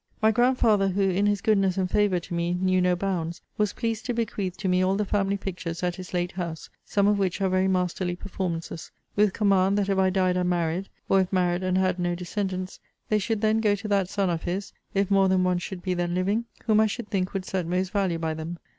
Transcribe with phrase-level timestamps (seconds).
[0.19, 4.03] My grandfather, who, in his goodness and favour to me, knew no bounds, was pleased
[4.07, 7.39] to bequeath to me all the family pictures at his late house, some of which
[7.39, 11.77] are very masterly performances; with command, that if I died unmarried, or if married and
[11.77, 12.79] had no descendants,
[13.09, 15.93] they should then go to that son of his (if more than one should be
[15.93, 18.57] then living) whom I should think would set most value by them.